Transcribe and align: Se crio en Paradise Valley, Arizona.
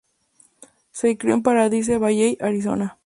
Se 0.89 1.15
crio 1.15 1.35
en 1.35 1.43
Paradise 1.43 1.99
Valley, 1.99 2.35
Arizona. 2.41 2.97